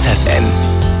FFN, 0.00 0.44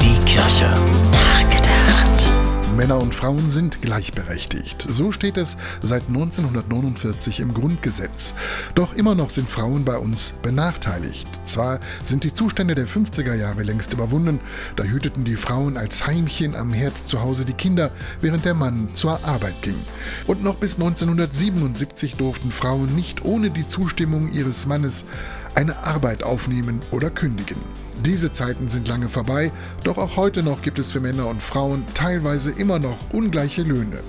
die 0.02 0.18
Kirche. 0.26 0.68
Nachgedacht. 1.10 2.30
Männer 2.76 2.98
und 2.98 3.14
Frauen 3.14 3.48
sind 3.48 3.80
gleichberechtigt. 3.80 4.82
So 4.82 5.10
steht 5.10 5.38
es 5.38 5.56
seit 5.80 6.08
1949 6.08 7.40
im 7.40 7.54
Grundgesetz. 7.54 8.34
Doch 8.74 8.92
immer 8.92 9.14
noch 9.14 9.30
sind 9.30 9.48
Frauen 9.48 9.86
bei 9.86 9.96
uns 9.96 10.34
benachteiligt. 10.42 11.28
Zwar 11.44 11.80
sind 12.02 12.24
die 12.24 12.34
Zustände 12.34 12.74
der 12.74 12.86
50er 12.86 13.34
Jahre 13.34 13.62
längst 13.62 13.94
überwunden, 13.94 14.38
da 14.76 14.84
hüteten 14.84 15.24
die 15.24 15.36
Frauen 15.36 15.78
als 15.78 16.06
Heimchen 16.06 16.54
am 16.54 16.74
Herd 16.74 16.98
zu 16.98 17.22
Hause 17.22 17.46
die 17.46 17.54
Kinder, 17.54 17.92
während 18.20 18.44
der 18.44 18.54
Mann 18.54 18.90
zur 18.92 19.24
Arbeit 19.24 19.62
ging. 19.62 19.78
Und 20.26 20.44
noch 20.44 20.56
bis 20.56 20.74
1977 20.74 22.16
durften 22.16 22.52
Frauen 22.52 22.94
nicht 22.94 23.24
ohne 23.24 23.50
die 23.50 23.66
Zustimmung 23.66 24.30
ihres 24.30 24.66
Mannes 24.66 25.06
eine 25.54 25.84
Arbeit 25.84 26.22
aufnehmen 26.22 26.80
oder 26.90 27.10
kündigen. 27.10 27.56
Diese 28.04 28.32
Zeiten 28.32 28.68
sind 28.68 28.88
lange 28.88 29.08
vorbei, 29.08 29.52
doch 29.82 29.98
auch 29.98 30.16
heute 30.16 30.42
noch 30.42 30.62
gibt 30.62 30.78
es 30.78 30.92
für 30.92 31.00
Männer 31.00 31.26
und 31.26 31.42
Frauen 31.42 31.84
teilweise 31.92 32.50
immer 32.50 32.78
noch 32.78 32.96
ungleiche 33.12 33.62
Löhne. 33.62 34.00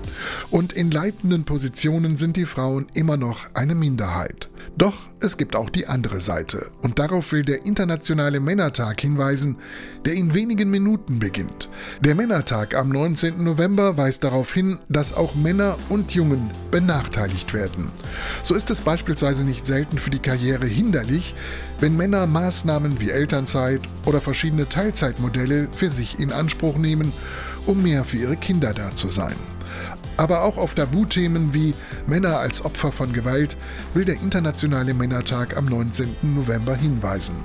Und 0.49 0.72
in 0.72 0.91
leitenden 0.91 1.44
Positionen 1.44 2.16
sind 2.16 2.38
die 2.38 2.46
Frauen 2.46 2.88
immer 2.94 3.18
noch 3.18 3.54
eine 3.54 3.76
Minderheit. 3.76 4.51
Doch 4.78 4.94
es 5.20 5.38
gibt 5.38 5.56
auch 5.56 5.70
die 5.70 5.88
andere 5.88 6.22
Seite. 6.22 6.72
Und 6.82 6.98
darauf 6.98 7.32
will 7.32 7.44
der 7.44 7.66
Internationale 7.66 8.40
Männertag 8.40 9.02
hinweisen, 9.02 9.58
der 10.06 10.14
in 10.14 10.34
wenigen 10.34 10.72
Minuten 10.72 11.20
beginnt. 11.20 11.70
Der 12.00 12.16
Männertag 12.16 12.76
am 12.76 12.90
19. 12.90 13.44
November 13.44 13.98
weist 13.98 14.24
darauf 14.24 14.54
hin, 14.54 14.80
dass 14.90 15.14
auch 15.14 15.36
Männer 15.36 15.78
und 15.90 16.14
Jungen 16.14 16.50
benachteiligt 16.72 17.54
werden. 17.54 17.92
So 18.44 18.55
ist 18.55 18.70
es 18.70 18.82
beispielsweise 18.82 19.46
nicht 19.46 19.68
selten 19.68 19.98
für 19.98 20.10
die 20.10 20.20
Karriere 20.20 20.66
hinderlich, 20.66 21.36
wenn 21.80 21.98
Männer 21.98 22.26
Maßnahmen 22.26 23.00
wie 23.00 23.12
Elternzeit 23.12 23.82
oder 24.05 24.22
verschiedene 24.22 24.70
Teilzeitmodelle 24.70 25.68
für 25.76 25.90
sich 25.90 26.20
in 26.20 26.32
Anspruch 26.32 26.78
nehmen, 26.78 27.13
um 27.66 27.84
mehr 27.84 28.05
für 28.05 28.18
ihre 28.18 28.38
Kinder 28.38 28.74
da 28.74 28.96
zu 28.96 29.10
sein. 29.10 29.35
Aber 30.17 30.43
auch 30.43 30.57
auf 30.57 30.76
Tabuthemen 30.76 31.54
wie 31.54 31.73
Männer 32.07 32.40
als 32.40 32.63
Opfer 32.63 32.91
von 32.91 33.13
Gewalt 33.13 33.57
will 33.93 34.05
der 34.05 34.15
Internationale 34.15 34.93
Männertag 34.93 35.57
am 35.57 35.65
19. 35.65 36.17
November 36.35 36.76
hinweisen. 36.76 37.35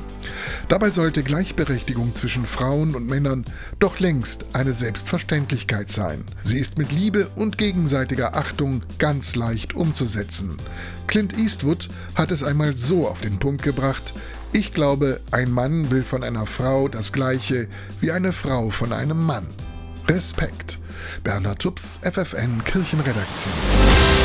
Dabei 0.68 0.90
sollte 0.90 1.22
Gleichberechtigung 1.22 2.14
zwischen 2.14 2.46
Frauen 2.46 2.94
und 2.94 3.08
Männern 3.08 3.44
doch 3.78 3.98
längst 4.00 4.46
eine 4.52 4.72
Selbstverständlichkeit 4.72 5.90
sein. 5.90 6.24
Sie 6.40 6.58
ist 6.58 6.78
mit 6.78 6.92
Liebe 6.92 7.28
und 7.36 7.58
gegenseitiger 7.58 8.36
Achtung 8.36 8.82
ganz 8.98 9.36
leicht 9.36 9.74
umzusetzen. 9.74 10.58
Clint 11.06 11.38
Eastwood 11.38 11.88
hat 12.14 12.32
es 12.32 12.42
einmal 12.42 12.76
so 12.76 13.08
auf 13.08 13.20
den 13.20 13.38
Punkt 13.38 13.62
gebracht, 13.62 14.14
ich 14.52 14.72
glaube, 14.72 15.20
ein 15.32 15.50
Mann 15.50 15.90
will 15.90 16.02
von 16.02 16.24
einer 16.24 16.46
Frau 16.46 16.88
das 16.88 17.12
gleiche 17.12 17.68
wie 18.00 18.10
eine 18.10 18.32
Frau 18.32 18.70
von 18.70 18.92
einem 18.92 19.22
Mann. 19.22 19.46
Respekt. 20.08 20.78
Bernhard 21.22 21.58
Tups, 21.58 22.00
FFN 22.02 22.62
Kirchenredaktion. 22.64 24.15